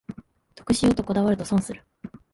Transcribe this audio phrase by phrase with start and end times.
[0.55, 1.83] 得しようとこだわると損する